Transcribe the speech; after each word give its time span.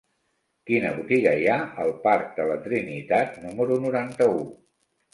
Quina 0.71 0.93
botiga 0.95 1.33
hi 1.41 1.45
ha 1.51 1.59
al 1.85 1.95
parc 2.07 2.33
de 2.41 2.49
la 2.55 2.59
Trinitat 2.67 3.39
número 3.47 3.81
noranta-u? 3.89 4.47